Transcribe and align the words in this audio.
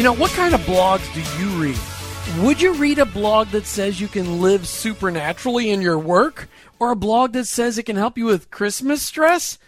You 0.00 0.04
know, 0.04 0.14
what 0.14 0.30
kind 0.30 0.54
of 0.54 0.62
blogs 0.62 1.12
do 1.12 1.20
you 1.38 1.62
read? 1.62 2.42
Would 2.42 2.62
you 2.62 2.72
read 2.72 2.98
a 2.98 3.04
blog 3.04 3.48
that 3.48 3.66
says 3.66 4.00
you 4.00 4.08
can 4.08 4.40
live 4.40 4.66
supernaturally 4.66 5.68
in 5.68 5.82
your 5.82 5.98
work? 5.98 6.48
Or 6.78 6.92
a 6.92 6.96
blog 6.96 7.34
that 7.34 7.46
says 7.46 7.76
it 7.76 7.82
can 7.82 7.96
help 7.96 8.16
you 8.16 8.24
with 8.24 8.50
Christmas 8.50 9.02
stress? 9.02 9.58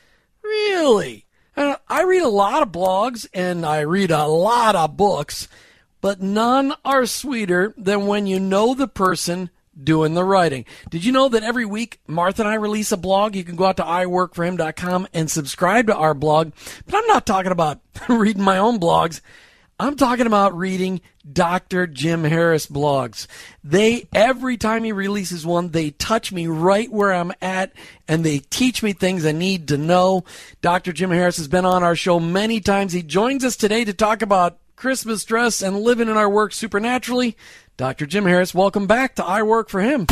Really? 0.42 1.26
I 1.54 2.04
read 2.04 2.22
a 2.22 2.30
lot 2.30 2.62
of 2.62 2.72
blogs 2.72 3.26
and 3.34 3.66
I 3.66 3.80
read 3.80 4.10
a 4.10 4.24
lot 4.24 4.74
of 4.74 4.96
books, 4.96 5.48
but 6.00 6.22
none 6.22 6.72
are 6.82 7.04
sweeter 7.04 7.74
than 7.76 8.06
when 8.06 8.26
you 8.26 8.40
know 8.40 8.72
the 8.72 8.88
person 8.88 9.50
doing 9.84 10.14
the 10.14 10.24
writing. 10.24 10.64
Did 10.88 11.04
you 11.04 11.12
know 11.12 11.28
that 11.28 11.42
every 11.42 11.66
week 11.66 12.00
Martha 12.06 12.40
and 12.40 12.48
I 12.48 12.54
release 12.54 12.90
a 12.90 12.96
blog? 12.96 13.36
You 13.36 13.44
can 13.44 13.56
go 13.56 13.66
out 13.66 13.76
to 13.76 13.82
iworkforhim.com 13.82 15.08
and 15.12 15.30
subscribe 15.30 15.88
to 15.88 15.94
our 15.94 16.14
blog. 16.14 16.52
But 16.86 16.94
I'm 16.94 17.06
not 17.08 17.26
talking 17.26 17.52
about 17.52 17.82
reading 18.08 18.42
my 18.42 18.56
own 18.56 18.80
blogs. 18.80 19.20
I'm 19.82 19.96
talking 19.96 20.28
about 20.28 20.56
reading 20.56 21.00
Dr. 21.32 21.88
Jim 21.88 22.22
Harris 22.22 22.68
blogs. 22.68 23.26
They, 23.64 24.06
every 24.14 24.56
time 24.56 24.84
he 24.84 24.92
releases 24.92 25.44
one, 25.44 25.70
they 25.70 25.90
touch 25.90 26.30
me 26.30 26.46
right 26.46 26.88
where 26.88 27.12
I'm 27.12 27.32
at 27.42 27.72
and 28.06 28.22
they 28.22 28.38
teach 28.38 28.84
me 28.84 28.92
things 28.92 29.26
I 29.26 29.32
need 29.32 29.66
to 29.68 29.76
know. 29.76 30.22
Dr. 30.60 30.92
Jim 30.92 31.10
Harris 31.10 31.36
has 31.38 31.48
been 31.48 31.64
on 31.64 31.82
our 31.82 31.96
show 31.96 32.20
many 32.20 32.60
times. 32.60 32.92
He 32.92 33.02
joins 33.02 33.44
us 33.44 33.56
today 33.56 33.84
to 33.84 33.92
talk 33.92 34.22
about 34.22 34.58
Christmas 34.76 35.24
dress 35.24 35.62
and 35.62 35.80
living 35.80 36.08
in 36.08 36.16
our 36.16 36.30
work 36.30 36.52
supernaturally. 36.52 37.36
Dr. 37.76 38.06
Jim 38.06 38.24
Harris, 38.24 38.54
welcome 38.54 38.86
back 38.86 39.16
to 39.16 39.24
I 39.24 39.42
Work 39.42 39.68
for 39.68 39.80
Him. 39.80 40.06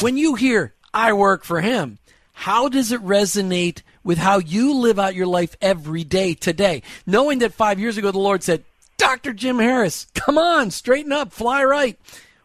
When 0.00 0.16
you 0.16 0.36
hear 0.36 0.74
I 0.94 1.12
Work 1.12 1.42
for 1.42 1.60
Him, 1.60 1.98
how 2.34 2.68
does 2.68 2.92
it 2.92 3.00
resonate 3.02 3.82
with 4.02 4.18
how 4.18 4.38
you 4.38 4.74
live 4.74 4.98
out 4.98 5.14
your 5.14 5.26
life 5.26 5.56
every 5.62 6.04
day 6.04 6.34
today? 6.34 6.82
Knowing 7.06 7.38
that 7.38 7.54
five 7.54 7.80
years 7.80 7.96
ago 7.96 8.10
the 8.10 8.18
Lord 8.18 8.42
said, 8.42 8.64
Dr. 8.98 9.32
Jim 9.32 9.58
Harris, 9.58 10.06
come 10.14 10.36
on, 10.36 10.70
straighten 10.70 11.12
up, 11.12 11.32
fly 11.32 11.64
right. 11.64 11.98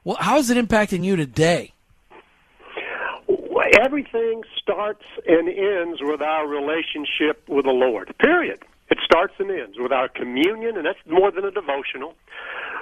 Well, 0.03 0.17
how 0.17 0.37
is 0.37 0.49
it 0.49 0.57
impacting 0.57 1.03
you 1.03 1.15
today? 1.15 1.73
Everything 3.81 4.43
starts 4.61 5.03
and 5.27 5.47
ends 5.47 5.99
with 6.01 6.21
our 6.21 6.47
relationship 6.47 7.47
with 7.47 7.65
the 7.65 7.71
Lord, 7.71 8.13
period. 8.19 8.63
It 8.89 8.97
starts 9.03 9.33
and 9.39 9.49
ends 9.51 9.77
with 9.79 9.91
our 9.91 10.07
communion, 10.09 10.75
and 10.75 10.85
that's 10.85 10.99
more 11.07 11.31
than 11.31 11.45
a 11.45 11.51
devotional, 11.51 12.15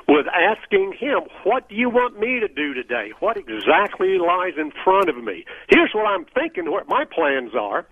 with 0.08 0.26
asking 0.28 0.94
Him, 1.00 1.22
What 1.44 1.70
do 1.70 1.76
you 1.76 1.90
want 1.90 2.20
me 2.20 2.40
to 2.40 2.48
do 2.48 2.74
today? 2.74 3.12
What 3.20 3.38
exactly 3.38 4.18
lies 4.18 4.54
in 4.58 4.72
front 4.84 5.10
of 5.10 5.18
me? 5.24 5.46
Here's 5.70 5.92
what 5.94 6.06
I'm 6.06 6.26
thinking, 6.26 6.72
what 6.72 6.88
my 6.88 7.06
plans 7.06 7.52
are. 7.56 7.86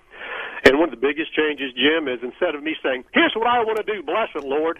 And 0.63 0.80
one 0.80 0.91
of 0.91 0.99
the 0.99 1.08
biggest 1.08 1.36
changes, 1.36 1.73
Jim, 1.73 2.08
is 2.08 2.19
instead 2.23 2.55
of 2.55 2.63
me 2.63 2.75
saying, 2.81 3.03
Here's 3.13 3.33
what 3.36 3.47
I 3.47 3.59
want 3.59 3.77
to 3.77 3.83
do, 3.83 4.02
bless 4.03 4.30
it, 4.36 4.43
Lord, 4.43 4.80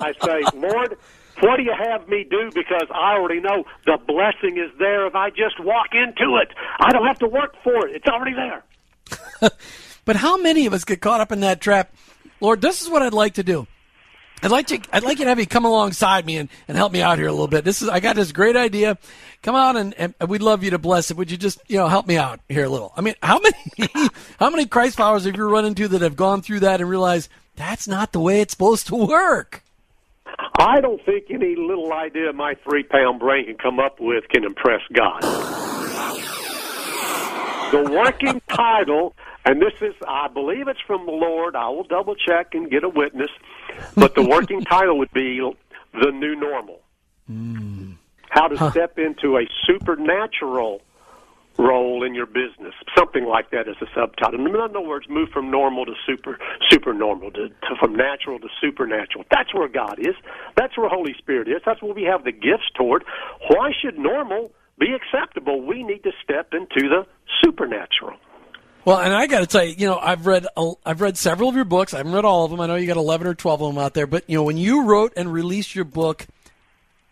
I 0.00 0.12
say, 0.22 0.42
Lord, 0.54 0.96
what 1.40 1.56
do 1.56 1.62
you 1.62 1.74
have 1.76 2.08
me 2.08 2.24
do? 2.28 2.50
Because 2.54 2.86
I 2.94 3.14
already 3.14 3.40
know 3.40 3.64
the 3.84 3.98
blessing 4.06 4.58
is 4.58 4.70
there 4.78 5.06
if 5.06 5.14
I 5.14 5.30
just 5.30 5.58
walk 5.60 5.88
into 5.92 6.36
it. 6.36 6.48
I 6.78 6.92
don't 6.92 7.06
have 7.06 7.18
to 7.20 7.26
work 7.28 7.54
for 7.64 7.88
it, 7.88 7.96
it's 7.96 8.06
already 8.06 8.34
there. 8.34 9.50
But 10.06 10.14
how 10.14 10.36
many 10.36 10.66
of 10.66 10.72
us 10.72 10.84
get 10.84 11.00
caught 11.00 11.20
up 11.20 11.32
in 11.32 11.40
that 11.40 11.60
trap? 11.60 11.92
Lord, 12.40 12.60
this 12.62 12.80
is 12.80 12.88
what 12.88 13.02
I'd 13.02 13.12
like 13.12 13.34
to 13.34 13.42
do. 13.42 13.66
I'd 14.42 14.50
like 14.50 14.66
to 14.68 14.80
I'd 14.92 15.02
like 15.02 15.18
you 15.18 15.24
to 15.24 15.30
have 15.30 15.38
you 15.38 15.46
come 15.46 15.64
alongside 15.64 16.26
me 16.26 16.36
and, 16.36 16.48
and 16.68 16.76
help 16.76 16.92
me 16.92 17.00
out 17.02 17.18
here 17.18 17.26
a 17.26 17.32
little 17.32 17.48
bit. 17.48 17.64
This 17.64 17.82
is 17.82 17.88
I 17.88 18.00
got 18.00 18.16
this 18.16 18.32
great 18.32 18.56
idea. 18.56 18.98
Come 19.42 19.54
on 19.54 19.76
and, 19.76 19.94
and 19.98 20.14
we'd 20.28 20.42
love 20.42 20.62
you 20.62 20.70
to 20.70 20.78
bless 20.78 21.10
it. 21.10 21.16
Would 21.16 21.30
you 21.30 21.36
just, 21.36 21.60
you 21.68 21.76
know, 21.76 21.88
help 21.88 22.06
me 22.06 22.16
out 22.16 22.40
here 22.48 22.64
a 22.64 22.68
little? 22.68 22.92
I 22.96 23.00
mean, 23.00 23.14
how 23.22 23.38
many 23.40 23.90
how 24.38 24.50
many 24.50 24.66
Christ 24.66 24.96
followers 24.96 25.24
have 25.24 25.36
you 25.36 25.48
run 25.48 25.64
into 25.64 25.88
that 25.88 26.02
have 26.02 26.16
gone 26.16 26.42
through 26.42 26.60
that 26.60 26.80
and 26.80 26.90
realized 26.90 27.30
that's 27.56 27.88
not 27.88 28.12
the 28.12 28.20
way 28.20 28.40
it's 28.40 28.52
supposed 28.52 28.86
to 28.88 28.96
work? 28.96 29.62
I 30.58 30.80
don't 30.80 31.02
think 31.04 31.26
any 31.30 31.54
little 31.56 31.92
idea 31.92 32.32
my 32.32 32.54
three 32.64 32.82
pound 32.82 33.20
brain 33.20 33.46
can 33.46 33.56
come 33.56 33.78
up 33.78 34.00
with 34.00 34.28
can 34.28 34.44
impress 34.44 34.82
God. 34.92 35.22
The 37.72 37.90
working 37.90 38.40
title 38.48 39.14
and 39.46 39.62
this 39.62 39.72
is, 39.80 39.94
I 40.06 40.26
believe 40.26 40.66
it's 40.66 40.80
from 40.88 41.06
the 41.06 41.12
Lord. 41.12 41.54
I 41.54 41.68
will 41.68 41.84
double 41.84 42.16
check 42.16 42.54
and 42.54 42.68
get 42.68 42.82
a 42.82 42.88
witness. 42.88 43.30
But 43.94 44.16
the 44.16 44.22
working 44.22 44.60
title 44.64 44.98
would 44.98 45.12
be 45.12 45.40
The 45.94 46.10
New 46.10 46.34
Normal. 46.34 46.80
Mm. 47.30 47.96
How 48.28 48.48
to 48.48 48.56
huh. 48.56 48.72
step 48.72 48.98
into 48.98 49.36
a 49.36 49.46
supernatural 49.64 50.82
role 51.58 52.02
in 52.02 52.14
your 52.14 52.26
business. 52.26 52.74
Something 52.98 53.24
like 53.24 53.50
that 53.50 53.68
as 53.68 53.76
a 53.80 53.86
subtitle. 53.94 54.44
In 54.44 54.56
other 54.56 54.80
words, 54.80 55.06
move 55.08 55.28
from 55.30 55.50
normal 55.50 55.86
to 55.86 55.94
super 56.06 56.38
super 56.68 56.92
normal, 56.92 57.30
to, 57.30 57.48
to 57.48 57.76
from 57.80 57.94
natural 57.94 58.38
to 58.40 58.48
supernatural. 58.60 59.24
That's 59.30 59.54
where 59.54 59.68
God 59.68 59.98
is. 60.00 60.14
That's 60.56 60.76
where 60.76 60.88
Holy 60.88 61.14
Spirit 61.18 61.48
is. 61.48 61.62
That's 61.64 61.80
where 61.82 61.94
we 61.94 62.02
have 62.02 62.24
the 62.24 62.32
gifts 62.32 62.68
toward. 62.74 63.04
Why 63.48 63.70
should 63.80 63.98
normal 63.98 64.50
be 64.78 64.88
acceptable? 64.92 65.62
We 65.62 65.82
need 65.82 66.02
to 66.02 66.12
step 66.22 66.52
into 66.52 66.88
the 66.88 67.06
supernatural. 67.42 68.18
Well, 68.86 69.00
and 69.00 69.12
I 69.12 69.26
got 69.26 69.40
to 69.40 69.46
tell 69.46 69.64
you, 69.64 69.74
you 69.76 69.86
know, 69.88 69.98
I've 69.98 70.26
read 70.26 70.46
I've 70.86 71.00
read 71.00 71.18
several 71.18 71.48
of 71.48 71.56
your 71.56 71.64
books. 71.64 71.92
I 71.92 71.96
haven't 71.96 72.12
read 72.12 72.24
all 72.24 72.44
of 72.44 72.52
them. 72.52 72.60
I 72.60 72.68
know 72.68 72.76
you 72.76 72.86
got 72.86 72.96
eleven 72.96 73.26
or 73.26 73.34
twelve 73.34 73.60
of 73.60 73.74
them 73.74 73.82
out 73.82 73.94
there. 73.94 74.06
But 74.06 74.22
you 74.28 74.36
know, 74.36 74.44
when 74.44 74.58
you 74.58 74.84
wrote 74.84 75.12
and 75.16 75.32
released 75.32 75.74
your 75.74 75.84
book, 75.84 76.28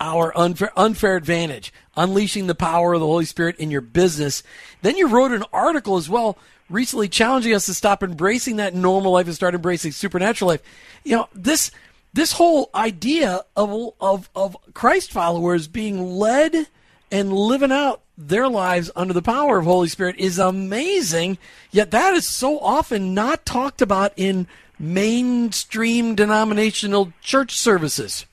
"Our 0.00 0.32
Unfair, 0.38 0.70
Unfair 0.76 1.16
Advantage: 1.16 1.72
Unleashing 1.96 2.46
the 2.46 2.54
Power 2.54 2.94
of 2.94 3.00
the 3.00 3.06
Holy 3.06 3.24
Spirit 3.24 3.56
in 3.56 3.72
Your 3.72 3.80
Business," 3.80 4.44
then 4.82 4.96
you 4.96 5.08
wrote 5.08 5.32
an 5.32 5.42
article 5.52 5.96
as 5.96 6.08
well 6.08 6.38
recently 6.70 7.08
challenging 7.08 7.52
us 7.52 7.66
to 7.66 7.74
stop 7.74 8.04
embracing 8.04 8.54
that 8.56 8.72
normal 8.72 9.10
life 9.10 9.26
and 9.26 9.34
start 9.34 9.56
embracing 9.56 9.90
supernatural 9.90 10.50
life. 10.50 10.62
You 11.02 11.16
know, 11.16 11.28
this 11.34 11.72
this 12.12 12.30
whole 12.30 12.70
idea 12.72 13.40
of 13.56 13.92
of 14.00 14.30
of 14.36 14.56
Christ 14.74 15.10
followers 15.10 15.66
being 15.66 16.06
led 16.08 16.68
and 17.10 17.32
living 17.32 17.72
out 17.72 18.03
their 18.16 18.48
lives 18.48 18.90
under 18.94 19.12
the 19.12 19.22
power 19.22 19.58
of 19.58 19.64
Holy 19.64 19.88
Spirit 19.88 20.16
is 20.18 20.38
amazing. 20.38 21.38
Yet 21.70 21.90
that 21.90 22.14
is 22.14 22.26
so 22.26 22.58
often 22.60 23.14
not 23.14 23.44
talked 23.44 23.82
about 23.82 24.12
in 24.16 24.46
mainstream 24.78 26.14
denominational 26.14 27.12
church 27.20 27.56
services. 27.56 28.26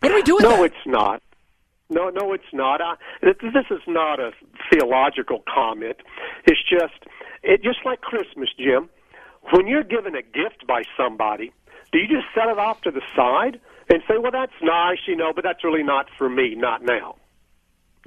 What 0.00 0.10
do 0.10 0.14
we 0.14 0.22
do 0.22 0.36
with 0.36 0.44
no, 0.44 0.50
that? 0.50 0.56
No, 0.56 0.64
it's 0.64 0.86
not. 0.86 1.22
No, 1.90 2.10
no, 2.10 2.32
it's 2.32 2.52
not. 2.52 2.80
I, 2.82 2.94
this 3.22 3.64
is 3.70 3.80
not 3.86 4.20
a 4.20 4.32
theological 4.70 5.42
comment. 5.52 5.96
It's 6.44 6.60
just, 6.68 7.10
it 7.42 7.62
just 7.62 7.78
like 7.84 8.00
Christmas, 8.00 8.50
Jim. 8.58 8.88
When 9.52 9.66
you're 9.66 9.84
given 9.84 10.14
a 10.14 10.22
gift 10.22 10.66
by 10.66 10.82
somebody, 10.96 11.52
do 11.90 11.98
you 11.98 12.06
just 12.06 12.26
set 12.34 12.48
it 12.48 12.58
off 12.58 12.82
to 12.82 12.90
the 12.90 13.00
side 13.16 13.58
and 13.88 14.02
say, 14.06 14.18
"Well, 14.18 14.32
that's 14.32 14.52
nice, 14.60 14.98
you 15.06 15.16
know, 15.16 15.32
but 15.34 15.44
that's 15.44 15.64
really 15.64 15.82
not 15.82 16.08
for 16.18 16.28
me, 16.28 16.54
not 16.54 16.82
now." 16.82 17.16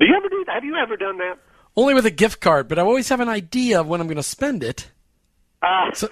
Do 0.02 0.08
you 0.08 0.16
ever 0.18 0.30
do 0.30 0.44
that? 0.48 0.56
Have 0.56 0.64
you 0.64 0.76
ever 0.76 0.98
done 0.98 1.20
that? 1.20 1.38
Only 1.78 1.94
with 1.94 2.08
a 2.08 2.12
gift 2.12 2.42
card, 2.42 2.68
but 2.68 2.80
I 2.80 2.82
always 2.82 3.08
have 3.10 3.20
an 3.20 3.30
idea 3.30 3.80
of 3.80 3.88
when 3.88 4.02
I'm 4.02 4.08
going 4.08 4.18
to 4.18 4.24
spend 4.24 4.64
it. 4.64 4.90
Uh, 5.62 5.94
so, 5.94 6.10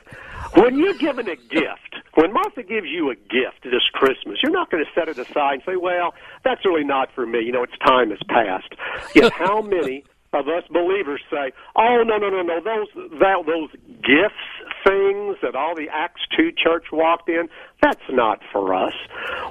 when 0.53 0.77
you're 0.77 0.93
given 0.93 1.27
a 1.27 1.35
gift, 1.35 1.95
when 2.13 2.31
Martha 2.31 2.61
gives 2.61 2.85
you 2.85 3.09
a 3.09 3.15
gift 3.15 3.63
this 3.63 3.81
Christmas, 3.93 4.37
you're 4.43 4.51
not 4.51 4.69
going 4.69 4.85
to 4.85 4.91
set 4.93 5.09
it 5.09 5.17
aside 5.17 5.53
and 5.53 5.63
say, 5.65 5.75
"Well, 5.75 6.13
that's 6.45 6.63
really 6.65 6.83
not 6.83 7.09
for 7.15 7.25
me." 7.25 7.39
You 7.41 7.51
know, 7.51 7.63
its 7.63 7.73
time 7.83 8.11
has 8.11 8.19
passed. 8.29 8.75
Yet, 9.15 9.33
how 9.37 9.63
many 9.63 10.03
of 10.33 10.47
us 10.47 10.65
believers 10.71 11.21
say, 11.31 11.51
"Oh, 11.75 12.03
no, 12.05 12.17
no, 12.17 12.29
no, 12.29 12.43
no, 12.43 12.61
those 12.61 13.09
that, 13.19 13.43
those 13.47 13.71
gifts 14.05 14.68
things 14.89 15.37
that 15.41 15.55
all 15.55 15.75
the 15.75 15.87
Acts 15.91 16.21
two 16.35 16.51
church 16.51 16.85
walked 16.91 17.29
in, 17.29 17.47
that's 17.81 18.09
not 18.09 18.39
for 18.51 18.73
us." 18.73 18.93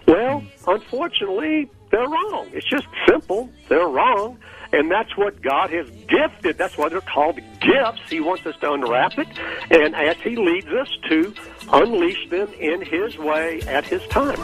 Well, 0.07 0.43
unfortunately, 0.67 1.71
they're 1.91 2.09
wrong. 2.09 2.49
It's 2.53 2.69
just 2.69 2.87
simple. 3.09 3.51
They're 3.69 3.89
wrong. 3.89 4.39
And 4.71 4.91
that's 4.91 5.17
what 5.17 5.41
God 5.41 5.71
has 5.71 5.89
gifted. 6.09 6.59
That's 6.59 6.77
why 6.77 6.91
they're 6.91 7.01
called 7.01 7.37
gifts. 7.61 8.11
He 8.11 8.21
wants 8.21 8.45
us 8.45 8.55
to 8.61 8.73
unwrap 8.73 9.19
it. 9.19 9.29
And 9.71 9.97
as 9.97 10.17
He 10.19 10.37
leads 10.37 10.69
us 10.69 10.89
to 11.09 11.35
unleash 11.73 12.29
them 12.29 12.53
in 12.59 12.83
His 12.83 13.17
way 13.17 13.63
at 13.63 13.87
His 13.87 14.07
time. 14.09 14.37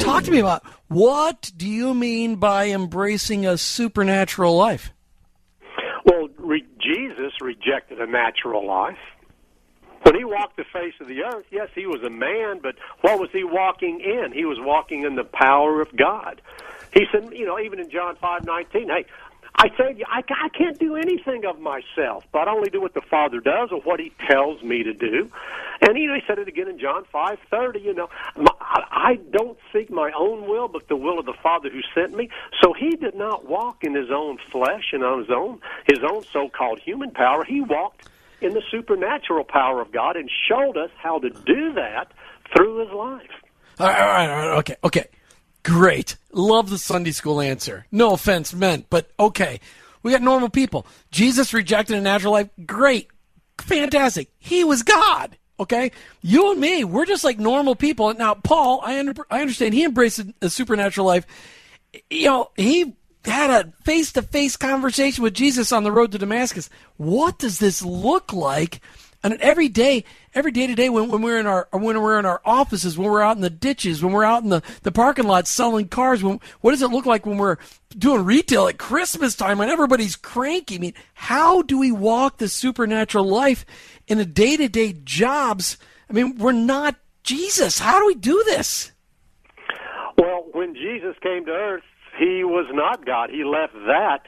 Talk 0.00 0.24
to 0.24 0.30
me 0.30 0.38
about 0.38 0.62
what 0.88 1.52
do 1.54 1.68
you 1.68 1.92
mean 1.92 2.36
by 2.36 2.68
embracing 2.68 3.44
a 3.44 3.58
supernatural 3.58 4.56
life? 4.56 4.90
Rejected 7.40 8.00
a 8.00 8.06
natural 8.06 8.66
life. 8.66 8.98
When 10.02 10.16
he 10.16 10.24
walked 10.24 10.56
the 10.56 10.64
face 10.72 10.94
of 11.00 11.08
the 11.08 11.22
earth, 11.22 11.46
yes, 11.50 11.68
he 11.74 11.86
was 11.86 12.02
a 12.02 12.10
man, 12.10 12.60
but 12.62 12.76
what 13.00 13.18
was 13.18 13.30
he 13.32 13.44
walking 13.44 14.00
in? 14.00 14.32
He 14.32 14.44
was 14.44 14.58
walking 14.60 15.02
in 15.04 15.16
the 15.16 15.24
power 15.24 15.80
of 15.80 15.94
God. 15.96 16.40
He 16.92 17.04
said, 17.12 17.32
you 17.32 17.44
know, 17.44 17.58
even 17.58 17.78
in 17.80 17.90
John 17.90 18.16
five 18.16 18.44
nineteen, 18.44 18.88
hey, 18.88 19.06
I 19.60 19.70
said, 19.76 20.00
I, 20.06 20.22
I 20.30 20.48
can't 20.50 20.78
do 20.78 20.94
anything 20.94 21.44
of 21.44 21.58
myself, 21.58 22.24
but 22.32 22.46
I 22.46 22.52
only 22.52 22.70
do 22.70 22.80
what 22.80 22.94
the 22.94 23.00
Father 23.00 23.40
does 23.40 23.70
or 23.72 23.80
what 23.80 23.98
He 23.98 24.12
tells 24.30 24.62
me 24.62 24.84
to 24.84 24.94
do. 24.94 25.28
And 25.80 25.98
you 25.98 26.06
know, 26.06 26.14
He 26.14 26.20
said 26.28 26.38
it 26.38 26.46
again 26.46 26.68
in 26.68 26.78
John 26.78 27.04
five 27.10 27.38
thirty. 27.50 27.80
You 27.80 27.92
know, 27.92 28.08
my, 28.36 28.52
I 28.62 29.18
don't 29.32 29.58
seek 29.72 29.90
my 29.90 30.12
own 30.16 30.48
will, 30.48 30.68
but 30.68 30.86
the 30.86 30.94
will 30.94 31.18
of 31.18 31.26
the 31.26 31.34
Father 31.42 31.70
who 31.70 31.80
sent 31.92 32.16
me. 32.16 32.30
So 32.62 32.72
He 32.72 32.94
did 32.94 33.16
not 33.16 33.48
walk 33.48 33.82
in 33.82 33.94
His 33.94 34.10
own 34.12 34.38
flesh 34.52 34.92
and 34.92 35.02
on 35.02 35.18
His 35.20 35.30
own 35.30 35.60
His 35.88 35.98
own 36.08 36.22
so-called 36.32 36.78
human 36.78 37.10
power. 37.10 37.42
He 37.44 37.60
walked 37.60 38.08
in 38.40 38.54
the 38.54 38.62
supernatural 38.70 39.42
power 39.42 39.80
of 39.80 39.90
God 39.90 40.16
and 40.16 40.30
showed 40.48 40.76
us 40.76 40.90
how 40.98 41.18
to 41.18 41.30
do 41.30 41.72
that 41.74 42.12
through 42.54 42.86
His 42.86 42.92
life. 42.94 43.30
All 43.80 43.88
right, 43.88 44.00
all 44.00 44.06
right, 44.06 44.30
all 44.30 44.48
right 44.50 44.58
okay, 44.58 44.76
okay. 44.84 45.06
Great. 45.68 46.16
Love 46.32 46.70
the 46.70 46.78
Sunday 46.78 47.10
school 47.10 47.42
answer. 47.42 47.84
No 47.92 48.14
offense 48.14 48.54
meant, 48.54 48.86
but 48.88 49.10
okay. 49.20 49.60
We 50.02 50.10
got 50.10 50.22
normal 50.22 50.48
people. 50.48 50.86
Jesus 51.10 51.52
rejected 51.52 51.98
a 51.98 52.00
natural 52.00 52.32
life. 52.32 52.48
Great. 52.64 53.08
Fantastic. 53.60 54.30
He 54.38 54.64
was 54.64 54.82
God. 54.82 55.36
Okay. 55.60 55.92
You 56.22 56.52
and 56.52 56.58
me, 56.58 56.84
we're 56.84 57.04
just 57.04 57.22
like 57.22 57.38
normal 57.38 57.74
people. 57.74 58.14
Now, 58.14 58.32
Paul, 58.32 58.80
I, 58.82 58.98
under, 58.98 59.12
I 59.30 59.42
understand 59.42 59.74
he 59.74 59.84
embraced 59.84 60.22
a 60.40 60.48
supernatural 60.48 61.06
life. 61.06 61.26
You 62.08 62.28
know, 62.28 62.50
he 62.56 62.96
had 63.26 63.50
a 63.50 63.70
face 63.84 64.10
to 64.12 64.22
face 64.22 64.56
conversation 64.56 65.22
with 65.22 65.34
Jesus 65.34 65.70
on 65.70 65.84
the 65.84 65.92
road 65.92 66.12
to 66.12 66.18
Damascus. 66.18 66.70
What 66.96 67.38
does 67.38 67.58
this 67.58 67.84
look 67.84 68.32
like? 68.32 68.80
And 69.22 69.34
every 69.40 69.68
day, 69.68 70.04
every 70.32 70.52
day 70.52 70.68
to 70.68 70.74
day, 70.76 70.88
when, 70.88 71.10
when 71.10 71.22
we're 71.22 71.40
in 71.40 71.46
our 71.46 71.68
when 71.72 72.00
we're 72.00 72.20
in 72.20 72.26
our 72.26 72.40
offices, 72.44 72.96
when 72.96 73.10
we're 73.10 73.20
out 73.20 73.36
in 73.36 73.42
the 73.42 73.50
ditches, 73.50 74.02
when 74.02 74.12
we're 74.12 74.24
out 74.24 74.44
in 74.44 74.48
the, 74.48 74.62
the 74.82 74.92
parking 74.92 75.26
lot 75.26 75.48
selling 75.48 75.88
cars, 75.88 76.22
when, 76.22 76.40
what 76.60 76.70
does 76.70 76.82
it 76.82 76.90
look 76.90 77.04
like 77.04 77.26
when 77.26 77.36
we're 77.36 77.56
doing 77.96 78.24
retail 78.24 78.68
at 78.68 78.78
Christmas 78.78 79.34
time 79.34 79.58
when 79.58 79.70
everybody's 79.70 80.14
cranky? 80.14 80.76
I 80.76 80.78
mean, 80.78 80.94
how 81.14 81.62
do 81.62 81.78
we 81.78 81.90
walk 81.90 82.38
the 82.38 82.48
supernatural 82.48 83.24
life 83.24 83.66
in 84.06 84.20
a 84.20 84.24
day 84.24 84.56
to 84.56 84.68
day 84.68 84.92
jobs? 84.92 85.78
I 86.08 86.12
mean, 86.12 86.36
we're 86.36 86.52
not 86.52 86.94
Jesus. 87.24 87.80
How 87.80 87.98
do 87.98 88.06
we 88.06 88.14
do 88.14 88.42
this? 88.46 88.92
Well, 90.16 90.46
when 90.52 90.74
Jesus 90.74 91.16
came 91.22 91.44
to 91.46 91.52
earth, 91.52 91.82
he 92.18 92.44
was 92.44 92.66
not 92.72 93.04
God. 93.04 93.30
He 93.30 93.42
left 93.42 93.74
that 93.74 94.20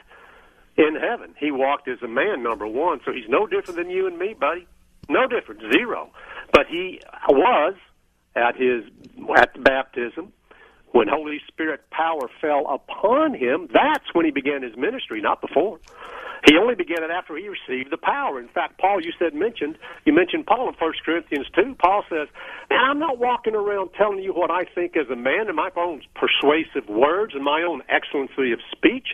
in 0.77 0.95
heaven. 0.95 1.33
He 1.39 1.51
walked 1.51 1.87
as 1.87 2.01
a 2.01 2.07
man, 2.07 2.43
number 2.43 2.67
one, 2.67 2.99
so 3.05 3.11
he's 3.11 3.29
no 3.29 3.47
different 3.47 3.77
than 3.77 3.89
you 3.89 4.07
and 4.07 4.17
me, 4.17 4.33
buddy. 4.33 4.67
No 5.11 5.27
difference, 5.27 5.61
zero. 5.73 6.09
But 6.53 6.67
he 6.67 7.01
was 7.29 7.75
at 8.35 8.55
his 8.55 8.83
at 9.37 9.53
the 9.53 9.59
baptism 9.59 10.31
when 10.91 11.07
Holy 11.07 11.39
Spirit 11.47 11.89
power 11.91 12.29
fell 12.39 12.65
upon 12.67 13.33
him. 13.33 13.67
That's 13.73 14.13
when 14.13 14.25
he 14.25 14.31
began 14.31 14.61
his 14.61 14.75
ministry, 14.75 15.21
not 15.21 15.41
before. 15.41 15.79
He 16.47 16.57
only 16.57 16.73
began 16.73 17.03
it 17.03 17.11
after 17.11 17.37
he 17.37 17.47
received 17.47 17.91
the 17.91 17.97
power. 17.97 18.39
In 18.39 18.47
fact, 18.47 18.79
Paul, 18.79 18.99
you 19.03 19.11
said 19.19 19.35
mentioned 19.35 19.77
you 20.05 20.13
mentioned 20.13 20.47
Paul 20.47 20.69
in 20.69 20.75
First 20.75 21.03
Corinthians 21.05 21.45
two. 21.53 21.75
Paul 21.75 22.03
says, 22.09 22.27
"Man, 22.69 22.79
I'm 22.79 22.97
not 22.97 23.19
walking 23.19 23.53
around 23.53 23.91
telling 23.93 24.23
you 24.23 24.33
what 24.33 24.49
I 24.49 24.65
think 24.65 24.97
as 24.97 25.07
a 25.11 25.15
man 25.15 25.47
and 25.47 25.55
my 25.55 25.69
own 25.77 26.01
persuasive 26.15 26.89
words 26.89 27.35
and 27.35 27.43
my 27.43 27.61
own 27.61 27.83
excellency 27.89 28.51
of 28.51 28.59
speech. 28.71 29.09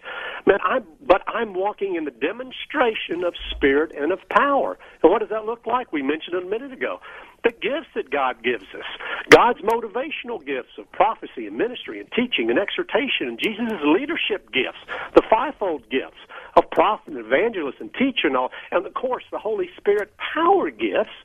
Man, 0.46 0.60
I'm 0.64 0.86
but 1.02 1.22
I'm 1.28 1.54
walking 1.54 1.96
in 1.96 2.06
the 2.06 2.12
demonstration 2.12 3.26
of 3.26 3.34
spirit 3.52 3.92
and 3.92 4.14
of 4.14 4.20
power. 4.30 4.78
And 5.04 5.12
what 5.12 5.20
does 5.20 5.30
that 5.30 5.46
look 5.46 5.68
like? 5.68 5.92
We 5.92 6.02
mentioned 6.02 6.36
it 6.36 6.44
a 6.44 6.50
minute 6.50 6.72
ago 6.72 7.02
the 7.44 7.52
gifts 7.52 7.90
that 7.96 8.10
God 8.10 8.44
gives 8.44 8.66
us. 8.74 8.86
God's 9.30 9.60
motivational 9.62 10.44
gifts 10.44 10.78
of 10.78 10.92
prophecy 10.92 11.48
and 11.48 11.58
ministry 11.58 12.00
and 12.00 12.10
teaching 12.12 12.50
and 12.50 12.60
exhortation 12.60 13.28
and 13.28 13.40
Jesus' 13.42 13.80
leadership 13.86 14.52
gifts, 14.52 14.80
the 15.16 15.24
fivefold 15.30 15.84
gifts 15.90 16.20
of 16.56 16.70
prophet 16.72 17.14
and 17.14 17.18
evangelist 17.18 17.78
and 17.80 17.94
teacher 17.94 18.28
and 18.28 18.38
all, 18.38 18.52
and 18.72 18.86
of 18.86 18.94
course 18.94 19.24
the 19.32 19.40
Holy 19.40 19.70
Spirit 19.78 20.14
power 20.18 20.70
gifts. 20.72 21.16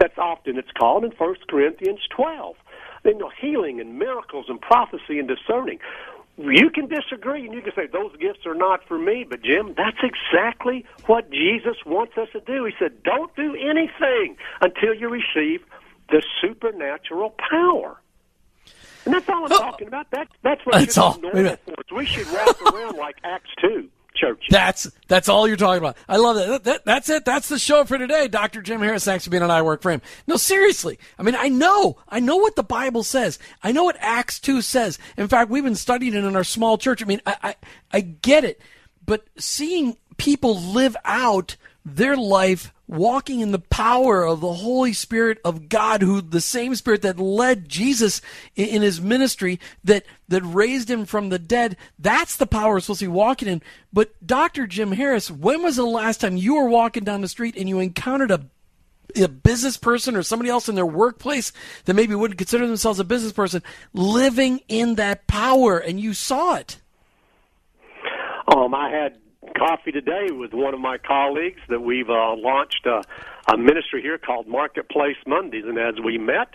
That's 0.00 0.16
often 0.16 0.58
it's 0.58 0.70
called 0.78 1.04
in 1.04 1.10
First 1.12 1.46
Corinthians 1.48 2.00
12. 2.14 2.56
You 3.04 3.18
know, 3.18 3.30
healing 3.40 3.80
and 3.80 3.98
miracles 3.98 4.46
and 4.48 4.60
prophecy 4.60 5.18
and 5.18 5.28
discerning 5.28 5.78
you 6.38 6.70
can 6.70 6.86
disagree 6.86 7.44
and 7.44 7.52
you 7.52 7.60
can 7.60 7.72
say 7.74 7.86
those 7.86 8.16
gifts 8.16 8.46
are 8.46 8.54
not 8.54 8.86
for 8.86 8.98
me, 8.98 9.26
but 9.28 9.42
Jim, 9.42 9.74
that's 9.76 9.98
exactly 10.02 10.84
what 11.06 11.30
Jesus 11.30 11.76
wants 11.84 12.16
us 12.16 12.28
to 12.32 12.40
do. 12.40 12.64
He 12.64 12.72
said, 12.78 13.02
"Don't 13.02 13.34
do 13.34 13.54
anything 13.54 14.36
until 14.60 14.94
you 14.94 15.08
receive 15.08 15.64
the 16.10 16.22
supernatural 16.40 17.34
power." 17.50 18.00
And 19.04 19.14
that's 19.14 19.28
all 19.28 19.44
I'm 19.46 19.52
oh, 19.52 19.58
talking 19.58 19.88
about. 19.88 20.10
That, 20.10 20.28
that's 20.42 20.64
what 20.64 20.74
that's 20.74 20.98
all. 20.98 21.18
normal 21.20 21.56
for 21.56 21.72
us. 21.72 21.90
We 21.94 22.06
should 22.06 22.30
walk 22.30 22.62
around 22.62 22.96
like 22.96 23.16
Acts 23.24 23.50
two 23.60 23.88
church. 24.18 24.44
That's 24.50 24.90
that's 25.06 25.28
all 25.28 25.46
you're 25.46 25.56
talking 25.56 25.78
about. 25.82 25.96
I 26.08 26.16
love 26.16 26.36
that. 26.36 26.64
that. 26.64 26.84
That's 26.84 27.08
it. 27.08 27.24
That's 27.24 27.48
the 27.48 27.58
show 27.58 27.84
for 27.84 27.98
today. 27.98 28.28
Dr. 28.28 28.62
Jim 28.62 28.80
Harris, 28.80 29.04
thanks 29.04 29.24
for 29.24 29.30
being 29.30 29.42
on 29.42 29.50
I 29.50 29.62
Work 29.62 29.82
Him. 29.84 30.02
No, 30.26 30.36
seriously. 30.36 30.98
I 31.18 31.22
mean, 31.22 31.34
I 31.36 31.48
know. 31.48 31.98
I 32.08 32.20
know 32.20 32.36
what 32.36 32.56
the 32.56 32.62
Bible 32.62 33.02
says. 33.02 33.38
I 33.62 33.72
know 33.72 33.84
what 33.84 33.96
Acts 34.00 34.40
2 34.40 34.62
says. 34.62 34.98
In 35.16 35.28
fact, 35.28 35.50
we've 35.50 35.64
been 35.64 35.74
studying 35.74 36.14
it 36.14 36.24
in 36.24 36.36
our 36.36 36.44
small 36.44 36.78
church. 36.78 37.02
I 37.02 37.06
mean, 37.06 37.22
I, 37.26 37.36
I, 37.42 37.54
I 37.92 38.00
get 38.00 38.44
it. 38.44 38.60
But 39.04 39.26
seeing 39.38 39.96
people 40.18 40.58
live 40.58 40.96
out 41.04 41.56
their 41.84 42.16
life 42.16 42.72
walking 42.88 43.40
in 43.40 43.52
the 43.52 43.58
power 43.58 44.24
of 44.24 44.40
the 44.40 44.54
Holy 44.54 44.92
Spirit 44.92 45.38
of 45.44 45.68
God, 45.68 46.02
who 46.02 46.20
the 46.20 46.40
same 46.40 46.74
Spirit 46.74 47.02
that 47.02 47.20
led 47.20 47.68
Jesus 47.68 48.20
in, 48.56 48.68
in, 48.68 48.82
his 48.82 49.00
ministry, 49.00 49.60
that 49.84 50.04
that 50.28 50.42
raised 50.42 50.90
him 50.90 51.04
from 51.04 51.28
the 51.28 51.38
dead. 51.38 51.76
That's 51.98 52.36
the 52.36 52.46
power 52.46 52.74
we're 52.74 52.80
supposed 52.80 53.00
to 53.00 53.06
be 53.06 53.12
walking 53.12 53.48
in. 53.48 53.62
But 53.92 54.14
Dr. 54.26 54.66
Jim 54.66 54.92
Harris, 54.92 55.30
when 55.30 55.62
was 55.62 55.76
the 55.76 55.84
last 55.84 56.20
time 56.20 56.36
you 56.36 56.54
were 56.54 56.68
walking 56.68 57.04
down 57.04 57.20
the 57.20 57.28
street 57.28 57.56
and 57.56 57.68
you 57.68 57.78
encountered 57.78 58.30
a 58.30 58.46
a 59.16 59.28
business 59.28 59.78
person 59.78 60.16
or 60.16 60.22
somebody 60.22 60.50
else 60.50 60.68
in 60.68 60.74
their 60.74 60.84
workplace 60.84 61.50
that 61.86 61.94
maybe 61.94 62.14
wouldn't 62.14 62.36
consider 62.36 62.66
themselves 62.66 63.00
a 63.00 63.04
business 63.04 63.32
person 63.32 63.62
living 63.94 64.60
in 64.68 64.96
that 64.96 65.26
power 65.26 65.78
and 65.78 65.98
you 65.98 66.12
saw 66.12 66.56
it? 66.56 66.78
Um, 68.54 68.74
I 68.74 68.90
had 68.90 69.18
coffee 69.56 69.92
today 69.92 70.28
with 70.30 70.52
one 70.52 70.74
of 70.74 70.80
my 70.80 70.98
colleagues 70.98 71.60
that 71.68 71.80
we've 71.80 72.10
uh, 72.10 72.34
launched 72.36 72.86
a, 72.86 73.02
a 73.52 73.56
ministry 73.56 74.02
here 74.02 74.18
called 74.18 74.46
Marketplace 74.46 75.16
Mondays, 75.26 75.64
and 75.66 75.78
as 75.78 75.94
we 76.02 76.18
met, 76.18 76.54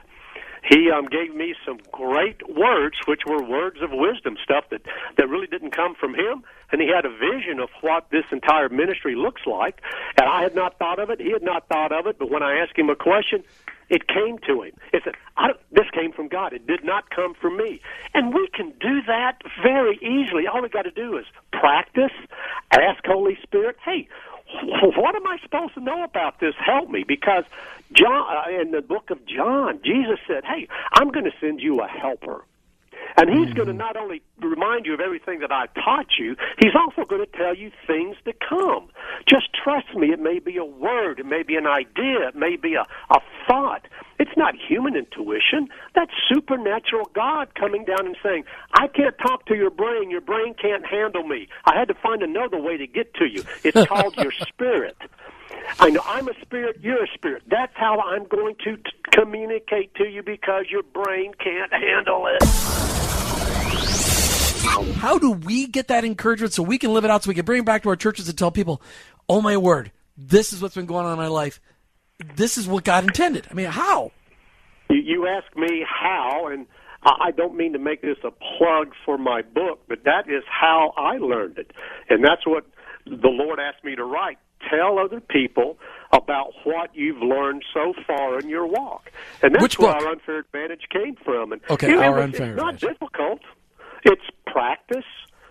he 0.64 0.90
um, 0.90 1.06
gave 1.08 1.36
me 1.36 1.56
some 1.66 1.80
great 1.92 2.38
words, 2.50 2.96
which 3.06 3.22
were 3.28 3.44
words 3.44 3.82
of 3.82 3.90
wisdom, 3.92 4.38
stuff 4.42 4.66
that 4.72 4.82
that 5.18 5.28
really 5.28 5.48
didn't 5.48 5.72
come 5.72 5.94
from 5.94 6.16
him, 6.16 6.44
and 6.72 6.82
he 6.82 6.88
had 6.88 7.06
a 7.06 7.10
vision 7.10 7.60
of 7.60 7.70
what 7.82 8.10
this 8.12 8.24
entire 8.32 8.70
ministry 8.70 9.16
looks 9.16 9.42
like. 9.46 9.82
And 10.18 10.30
I 10.30 10.42
had 10.42 10.56
not 10.56 10.80
thought 10.80 11.00
of 11.00 11.10
it; 11.10 11.20
he 11.20 11.32
had 11.32 11.44
not 11.44 11.68
thought 11.68 11.92
of 11.92 12.08
it. 12.08 12.18
But 12.18 12.32
when 12.32 12.44
I 12.44 12.60
asked 12.60 12.78
him 12.78 12.90
a 12.90 12.96
question, 12.96 13.44
it 13.90 14.08
came 14.08 14.38
to 14.48 14.62
him. 14.64 14.72
It 14.94 15.02
said, 15.04 15.16
I 15.36 15.48
don't, 15.48 15.60
"This 15.72 15.90
came 15.92 16.14
from 16.14 16.30
God. 16.30 16.54
It 16.54 16.66
did 16.66 16.86
not 16.86 17.10
come 17.10 17.34
from 17.34 17.58
me." 17.58 17.82
And 18.14 18.34
we 18.34 18.48
can 18.54 18.72
do 18.80 19.02
that 19.06 19.42
very 19.62 19.98
easily. 19.98 20.48
All 20.48 20.62
we 20.62 20.70
got 20.70 20.84
to 20.84 20.92
do 20.92 21.18
is 21.18 21.26
practice, 21.52 22.16
ask 22.82 23.06
Holy 23.06 23.38
Spirit, 23.44 23.78
"Hey, 23.84 24.08
what 24.62 25.16
am 25.16 25.28
I 25.28 25.38
supposed 25.42 25.74
to 25.76 25.82
know 25.82 26.04
about 26.04 26.40
this? 26.40 26.54
Help 26.58 26.90
me, 26.90 27.04
because 27.08 27.44
John 27.94 28.26
uh, 28.30 28.62
in 28.62 28.72
the 28.72 28.82
book 28.82 29.10
of 29.10 29.26
John, 29.26 29.80
Jesus 29.84 30.20
said, 30.28 30.44
"Hey, 30.46 30.68
I'm 30.94 31.10
going 31.10 31.26
to 31.26 31.34
send 31.40 31.62
you 31.62 31.82
a 31.82 31.88
helper." 31.88 32.44
And 33.18 33.30
he's 33.30 33.48
mm-hmm. 33.48 33.56
going 33.56 33.68
to 33.68 33.74
not 33.74 33.96
only 33.96 34.22
remind 34.40 34.86
you 34.86 34.94
of 34.94 35.00
everything 35.00 35.40
that 35.40 35.52
I 35.52 35.68
taught 35.68 36.18
you, 36.18 36.36
he's 36.62 36.74
also 36.76 37.08
going 37.08 37.24
to 37.24 37.38
tell 37.38 37.56
you 37.56 37.72
things 37.86 38.16
to 38.26 38.34
come. 38.34 38.90
Just 39.28 39.54
trust 39.54 39.94
me. 39.96 40.12
It 40.12 40.20
may 40.20 40.40
be 40.40 40.58
a 40.58 40.66
word, 40.66 41.20
it 41.20 41.26
may 41.26 41.44
be 41.44 41.56
an 41.56 41.68
idea, 41.68 42.28
it 42.30 42.36
may 42.36 42.56
be 42.56 42.76
a, 42.76 42.86
a 43.12 43.20
thought. 43.48 43.88
Not 44.44 44.56
human 44.68 44.98
intuition. 44.98 45.70
That's 45.96 46.12
supernatural 46.28 47.10
God 47.16 47.56
coming 47.56 47.86
down 47.86 48.06
and 48.06 48.18
saying, 48.22 48.44
I 48.74 48.88
can't 48.88 49.18
talk 49.20 49.46
to 49.46 49.56
your 49.56 49.70
brain. 49.70 50.12
Your 50.12 50.20
brain 50.20 50.54
can't 50.62 50.86
handle 50.86 51.24
me. 51.24 51.48
I 51.64 51.80
had 51.80 51.88
to 51.88 51.94
find 51.94 52.22
another 52.22 52.60
way 52.60 52.76
to 52.76 52.86
get 52.86 53.14
to 53.14 53.26
you. 53.26 53.42
It's 53.64 53.88
called 53.88 54.18
your 54.18 54.34
spirit. 54.34 54.98
I 55.80 55.92
know 55.92 56.02
I'm 56.06 56.28
a 56.28 56.34
spirit, 56.42 56.80
you're 56.82 57.06
a 57.06 57.08
spirit. 57.14 57.44
That's 57.48 57.72
how 57.76 58.02
I'm 58.02 58.26
going 58.28 58.56
to 58.66 58.76
t- 58.76 58.84
communicate 59.12 59.96
to 59.96 60.10
you 60.10 60.22
because 60.22 60.66
your 60.70 60.84
brain 60.84 61.32
can't 61.42 61.72
handle 61.72 62.28
it. 62.28 62.44
How 64.98 65.18
do 65.20 65.32
we 65.32 65.68
get 65.68 65.88
that 65.88 66.04
encouragement 66.04 66.52
so 66.52 66.64
we 66.64 66.78
can 66.78 66.94
live 66.94 67.06
it 67.06 67.12
out 67.12 67.24
so 67.24 67.30
we 67.30 67.36
can 67.36 67.46
bring 67.46 67.62
it 67.62 67.66
back 67.66 67.84
to 67.84 67.90
our 67.90 67.96
churches 67.96 68.28
and 68.28 68.38
tell 68.38 68.52
people, 68.52 68.82
oh 69.30 69.40
my 69.40 69.56
word, 69.56 69.94
this 70.18 70.52
is 70.52 70.62
what's 70.62 70.76
been 70.76 70.86
going 70.86 71.06
on 71.06 71.14
in 71.14 71.18
my 71.18 71.28
life. 71.28 71.62
This 72.36 72.58
is 72.58 72.68
what 72.68 72.84
God 72.84 73.06
intended. 73.06 73.48
I 73.50 73.54
mean, 73.54 73.68
how? 73.68 74.12
You, 74.90 74.98
you 74.98 75.28
ask 75.28 75.56
me 75.56 75.84
how, 75.88 76.48
and 76.48 76.66
I 77.04 77.32
don't 77.32 77.56
mean 77.56 77.74
to 77.74 77.80
make 77.80 78.02
this 78.02 78.18
a 78.24 78.32
plug 78.32 78.94
for 79.06 79.18
my 79.18 79.42
book, 79.42 79.82
but 79.88 80.04
that 80.06 80.30
is 80.30 80.44
how 80.50 80.94
I 80.98 81.18
learned 81.18 81.58
it. 81.58 81.72
And 82.10 82.24
that's 82.24 82.46
what 82.46 82.66
the 83.06 83.28
Lord 83.30 83.60
asked 83.60 83.84
me 83.84 83.96
to 83.96 84.04
write 84.04 84.38
tell 84.70 84.98
other 84.98 85.20
people 85.20 85.78
about 86.14 86.54
what 86.64 86.90
you've 86.96 87.22
learned 87.22 87.66
so 87.74 87.94
far 88.08 88.40
in 88.40 88.48
your 88.48 88.66
walk. 88.66 89.12
And 89.42 89.54
that's 89.54 89.62
Which 89.62 89.78
where 89.78 89.92
book? 89.92 90.02
our 90.04 90.12
unfair 90.14 90.38
advantage 90.40 90.84
came 90.90 91.16
from. 91.18 91.52
And 91.52 91.62
Okay, 91.70 91.90
you 91.90 91.96
know, 91.98 92.04
Our 92.04 92.20
it's- 92.20 92.26
Unfair 92.40 92.48
it's 92.54 92.58
not 92.58 92.74
Advantage. 92.76 92.98
difficult. 93.00 93.40
It's 94.06 94.22
practice. 94.48 95.04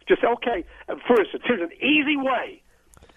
Just 0.09 0.25
okay. 0.25 0.65
For 1.07 1.21
instance, 1.21 1.43
here's 1.47 1.61
an 1.61 1.73
easy 1.83 2.17
way 2.17 2.63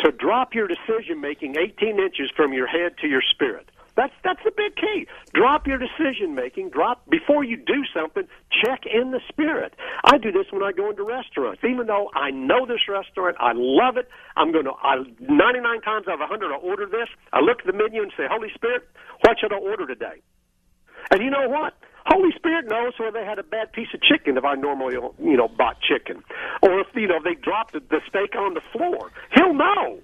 to 0.02 0.12
drop 0.12 0.54
your 0.54 0.68
decision 0.68 1.22
making 1.22 1.56
18 1.58 1.98
inches 1.98 2.30
from 2.36 2.52
your 2.52 2.68
head 2.68 2.98
to 3.00 3.08
your 3.08 3.22
spirit. 3.34 3.70
That's 3.96 4.14
that's 4.24 4.42
the 4.44 4.52
big 4.52 4.76
key. 4.76 5.08
Drop 5.34 5.68
your 5.68 5.78
decision 5.78 6.36
making. 6.36 6.70
Drop 6.70 7.10
before 7.10 7.44
you 7.44 7.56
do 7.56 7.84
something. 7.94 8.28
Check 8.64 8.84
in 8.86 9.12
the 9.12 9.22
spirit. 9.30 9.74
I 10.04 10.18
do 10.18 10.32
this 10.32 10.48
when 10.52 10.64
I 10.64 10.72
go 10.74 10.90
into 10.90 11.04
restaurants. 11.04 11.62
Even 11.64 11.88
though 11.88 12.12
I 12.14 12.32
know 12.32 12.66
this 12.66 12.88
restaurant, 12.90 13.38
I 13.40 13.54
love 13.56 13.96
it. 13.98 14.10
I'm 14.36 14.52
going 14.52 14.66
to. 14.66 14.74
I 14.84 14.98
99 15.20 15.82
times 15.82 16.08
out 16.08 16.16
of 16.16 16.20
100, 16.20 16.52
I 16.52 16.58
order 16.58 16.86
this. 16.86 17.08
I 17.32 17.40
look 17.40 17.60
at 17.60 17.66
the 17.66 17.74
menu 17.74 18.04
and 18.04 18.12
say, 18.18 18.24
Holy 18.30 18.50
Spirit, 18.54 18.88
what 19.22 19.40
should 19.40 19.54
I 19.54 19.58
order 19.58 19.88
today? 19.88 20.22
And 21.12 21.22
you 21.22 21.30
know 21.30 21.48
what? 21.48 21.74
Holy 22.08 22.32
Spirit 22.36 22.68
knows 22.68 22.94
whether 23.00 23.20
they 23.20 23.26
had 23.26 23.40
a 23.40 23.44
bad 23.44 23.72
piece 23.74 23.88
of 23.94 24.02
chicken 24.02 24.38
if 24.38 24.46
I 24.46 24.56
normally, 24.56 24.96
you 25.20 25.38
know, 25.38 25.48
bought 25.48 25.78
chicken, 25.82 26.24
or 26.62 26.80
if 26.80 26.88
you 26.94 27.08
know 27.08 27.20
they 27.24 27.34
dropped 27.34 27.74
the, 27.74 27.80
the 27.80 28.00
steak 28.08 28.36
on 28.36 28.54
the 28.54 28.62
floor. 28.72 29.12
He'll 29.34 29.54
know. 29.54 30.00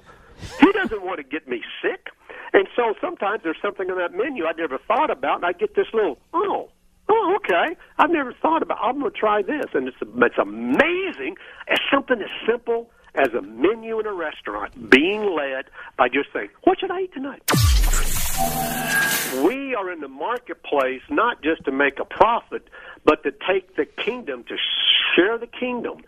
He 0.60 0.71
doesn't 0.71 1.03
want 1.03 1.17
to 1.17 1.24
get 1.24 1.48
me 1.48 1.62
sick. 1.81 2.07
And 2.53 2.67
so 2.75 2.93
sometimes 3.00 3.43
there's 3.43 3.62
something 3.62 3.89
on 3.89 3.98
that 3.98 4.13
menu 4.13 4.46
I 4.46 4.51
never 4.58 4.77
thought 4.77 5.10
about, 5.10 5.38
and 5.38 5.46
I 5.46 5.53
get 5.53 5.75
this 5.75 5.88
little, 5.93 6.17
oh, 6.34 6.70
oh, 7.10 7.38
okay, 7.38 7.75
I've 7.98 8.12
never 8.12 8.34
thought 8.34 8.62
about. 8.62 8.79
I'm 8.81 9.00
going 9.00 9.12
to 9.12 9.17
try 9.17 9.41
this, 9.41 9.65
and 9.74 9.88
it's 9.88 9.98
it's 10.01 10.38
amazing. 10.38 11.38
It's 11.67 11.84
something 11.91 12.22
as 12.22 12.29
simple 12.48 12.89
as 13.15 13.29
a 13.34 13.41
menu 13.41 14.00
in 14.00 14.05
a 14.05 14.13
restaurant 14.13 14.89
being 14.89 15.36
led 15.36 15.65
by 15.98 16.10
just 16.10 16.29
saying, 16.34 16.50
"What 16.63 16.79
should 16.79 16.91
I 16.91 17.01
eat 17.01 17.13
tonight?" 17.13 17.41
we 19.46 19.75
are 19.75 19.91
in 19.91 20.01
the 20.01 20.08
marketplace 20.08 21.01
not 21.10 21.41
just 21.41 21.63
to 21.65 21.72
make 21.72 22.00
a 22.00 22.05
profit, 22.05 22.67
but 23.05 23.24
to 23.24 23.31
take 23.31 23.75
the 23.75 23.86
kingdom, 23.86 24.43
to 24.46 24.58
share 25.15 25.38
the 25.38 25.48
kingdom. 25.48 26.01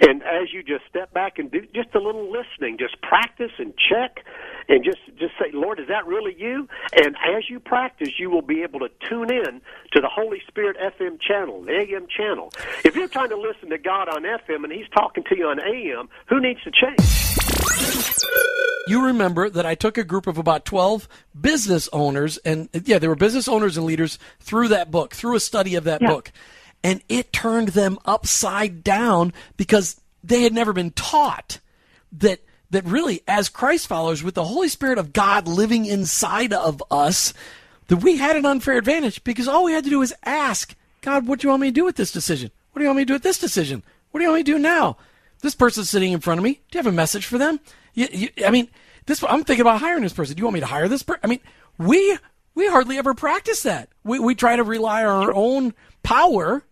And 0.00 0.22
as 0.22 0.52
you 0.52 0.62
just 0.62 0.84
step 0.88 1.12
back 1.12 1.38
and 1.38 1.50
do 1.50 1.60
just 1.74 1.94
a 1.94 1.98
little 2.00 2.30
listening, 2.32 2.78
just 2.78 3.00
practice 3.02 3.52
and 3.58 3.74
check 3.76 4.24
and 4.68 4.82
just 4.84 4.98
just 5.18 5.32
say, 5.38 5.50
Lord, 5.52 5.78
is 5.78 5.88
that 5.88 6.06
really 6.06 6.34
you? 6.38 6.68
And 6.96 7.16
as 7.36 7.50
you 7.50 7.60
practice, 7.60 8.10
you 8.18 8.30
will 8.30 8.40
be 8.42 8.62
able 8.62 8.80
to 8.80 8.88
tune 9.08 9.30
in 9.30 9.60
to 9.92 10.00
the 10.00 10.08
Holy 10.08 10.40
Spirit 10.48 10.76
FM 10.78 11.20
channel, 11.20 11.62
the 11.62 11.72
AM 11.72 12.06
channel. 12.08 12.50
If 12.84 12.96
you're 12.96 13.08
trying 13.08 13.28
to 13.30 13.36
listen 13.36 13.68
to 13.70 13.78
God 13.78 14.08
on 14.08 14.22
FM 14.22 14.64
and 14.64 14.72
He's 14.72 14.88
talking 14.94 15.24
to 15.24 15.36
you 15.36 15.46
on 15.48 15.60
AM, 15.60 16.08
who 16.26 16.40
needs 16.40 16.60
to 16.62 16.70
change? 16.70 17.00
you 18.86 19.04
remember 19.06 19.48
that 19.50 19.66
I 19.66 19.74
took 19.74 19.98
a 19.98 20.04
group 20.04 20.26
of 20.26 20.38
about 20.38 20.64
12 20.64 21.08
business 21.38 21.88
owners, 21.92 22.38
and 22.38 22.68
yeah, 22.84 22.98
they 22.98 23.08
were 23.08 23.14
business 23.16 23.48
owners 23.48 23.76
and 23.76 23.86
leaders 23.86 24.18
through 24.40 24.68
that 24.68 24.90
book, 24.90 25.14
through 25.14 25.36
a 25.36 25.40
study 25.40 25.74
of 25.76 25.84
that 25.84 26.00
Yeah. 26.02 26.08
book. 26.08 26.32
And 26.82 27.02
it 27.08 27.32
turned 27.32 27.68
them 27.68 27.98
upside 28.04 28.82
down 28.82 29.32
because 29.56 30.00
they 30.24 30.42
had 30.42 30.52
never 30.52 30.72
been 30.72 30.90
taught 30.90 31.60
that 32.12 32.40
that 32.70 32.84
really 32.84 33.22
as 33.26 33.48
Christ 33.48 33.86
followers 33.86 34.22
with 34.22 34.34
the 34.34 34.44
Holy 34.44 34.68
Spirit 34.68 34.98
of 34.98 35.12
God 35.12 35.48
living 35.48 35.86
inside 35.86 36.52
of 36.52 36.82
us 36.90 37.34
that 37.88 37.96
we 37.96 38.16
had 38.16 38.36
an 38.36 38.46
unfair 38.46 38.78
advantage 38.78 39.24
because 39.24 39.48
all 39.48 39.64
we 39.64 39.72
had 39.72 39.84
to 39.84 39.90
do 39.90 39.98
was 39.98 40.12
ask 40.24 40.74
God 41.00 41.26
what 41.26 41.40
do 41.40 41.46
you 41.46 41.50
want 41.50 41.62
me 41.62 41.68
to 41.68 41.72
do 41.72 41.84
with 41.84 41.96
this 41.96 42.12
decision? 42.12 42.50
What 42.72 42.80
do 42.80 42.84
you 42.84 42.88
want 42.88 42.98
me 42.98 43.02
to 43.02 43.08
do 43.08 43.14
with 43.14 43.22
this 43.22 43.38
decision? 43.38 43.82
What 44.10 44.20
do 44.20 44.24
you 44.24 44.30
want 44.30 44.40
me 44.40 44.44
to 44.44 44.52
do 44.52 44.58
now? 44.58 44.96
This 45.40 45.54
person's 45.54 45.90
sitting 45.90 46.12
in 46.12 46.20
front 46.20 46.38
of 46.38 46.44
me. 46.44 46.60
Do 46.70 46.78
you 46.78 46.78
have 46.78 46.86
a 46.86 46.92
message 46.92 47.26
for 47.26 47.38
them? 47.38 47.60
You, 47.94 48.08
you, 48.12 48.28
I 48.46 48.50
mean 48.50 48.68
this 49.06 49.22
I'm 49.24 49.44
thinking 49.44 49.62
about 49.62 49.80
hiring 49.80 50.02
this 50.02 50.12
person. 50.12 50.36
Do 50.36 50.40
you 50.40 50.44
want 50.44 50.54
me 50.54 50.60
to 50.60 50.66
hire 50.66 50.88
this 50.88 51.02
person 51.02 51.20
I 51.24 51.26
mean 51.26 51.40
we 51.78 52.18
we 52.54 52.68
hardly 52.68 52.98
ever 52.98 53.14
practice 53.14 53.62
that. 53.62 53.88
We, 54.04 54.18
we 54.18 54.34
try 54.34 54.56
to 54.56 54.64
rely 54.64 55.04
on 55.04 55.24
our 55.24 55.34
own 55.34 55.74
power 56.02 56.64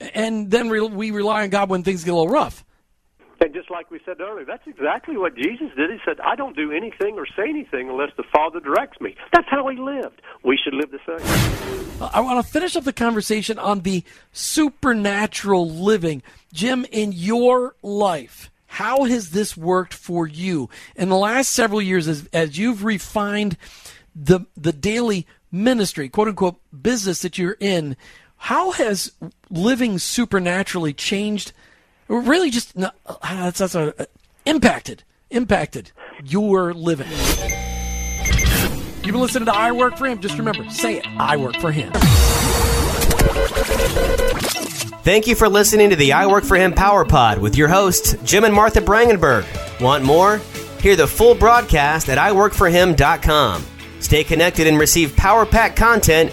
and 0.00 0.50
then 0.50 0.68
re- 0.70 0.80
we 0.80 1.10
rely 1.10 1.42
on 1.42 1.50
God 1.50 1.70
when 1.70 1.82
things 1.82 2.04
get 2.04 2.12
a 2.12 2.16
little 2.16 2.32
rough 2.32 2.64
And 3.40 3.54
just 3.54 3.70
like 3.70 3.90
we 3.90 4.00
said 4.04 4.20
earlier, 4.20 4.44
that's 4.44 4.66
exactly 4.66 5.16
what 5.16 5.36
Jesus 5.36 5.68
did. 5.76 5.90
He 5.90 5.98
said, 6.04 6.18
I 6.20 6.34
don't 6.34 6.56
do 6.56 6.72
anything 6.72 7.16
or 7.18 7.26
say 7.26 7.48
anything 7.48 7.88
unless 7.88 8.10
the 8.16 8.24
Father 8.32 8.58
directs 8.60 9.00
me. 9.00 9.14
That's 9.32 9.48
how 9.48 9.68
he 9.68 9.76
lived. 9.76 10.20
We 10.42 10.58
should 10.62 10.74
live 10.74 10.90
the 10.90 10.98
same. 11.06 12.02
Uh, 12.02 12.10
I 12.12 12.20
want 12.20 12.44
to 12.44 12.52
finish 12.52 12.74
up 12.76 12.84
the 12.84 12.92
conversation 12.92 13.58
on 13.58 13.80
the 13.80 14.02
supernatural 14.32 15.70
living. 15.70 16.22
Jim, 16.52 16.84
in 16.90 17.12
your 17.12 17.76
life, 17.82 18.50
how 18.66 19.04
has 19.04 19.30
this 19.30 19.56
worked 19.56 19.94
for 19.94 20.26
you 20.26 20.68
in 20.96 21.08
the 21.08 21.16
last 21.16 21.50
several 21.50 21.80
years 21.80 22.08
as, 22.08 22.28
as 22.32 22.58
you've 22.58 22.84
refined 22.84 23.56
the 24.14 24.40
the 24.56 24.72
daily 24.72 25.26
ministry, 25.52 26.08
quote 26.08 26.28
unquote, 26.28 26.56
business 26.82 27.22
that 27.22 27.38
you're 27.38 27.56
in? 27.60 27.96
How 28.38 28.70
has 28.72 29.12
living 29.50 29.98
supernaturally 29.98 30.92
changed? 30.92 31.52
Really, 32.08 32.50
just 32.50 32.76
uh, 32.78 32.90
that's, 33.22 33.58
that's 33.58 33.74
a, 33.74 34.06
impacted 34.46 35.04
impacted 35.30 35.92
your 36.24 36.72
living. 36.72 37.10
You've 39.04 39.12
been 39.12 39.20
listening 39.20 39.46
to 39.46 39.54
I 39.54 39.72
Work 39.72 39.96
for 39.96 40.06
Him. 40.06 40.20
Just 40.20 40.38
remember, 40.38 40.68
say 40.70 40.98
it. 40.98 41.06
I 41.06 41.36
work 41.36 41.56
for 41.56 41.70
Him. 41.70 41.92
Thank 45.02 45.26
you 45.26 45.34
for 45.34 45.48
listening 45.48 45.90
to 45.90 45.96
the 45.96 46.12
I 46.12 46.26
Work 46.26 46.44
for 46.44 46.56
Him 46.56 46.72
Power 46.72 47.04
Pod 47.04 47.38
with 47.38 47.56
your 47.56 47.68
hosts, 47.68 48.14
Jim 48.24 48.44
and 48.44 48.54
Martha 48.54 48.80
Brangenberg. 48.80 49.46
Want 49.80 50.04
more? 50.04 50.38
Hear 50.80 50.96
the 50.96 51.06
full 51.06 51.34
broadcast 51.34 52.08
at 52.08 52.18
iworkforhim.com. 52.18 53.64
Stay 54.00 54.24
connected 54.24 54.66
and 54.66 54.78
receive 54.78 55.16
Power 55.16 55.44
Pack 55.46 55.74
content 55.74 56.32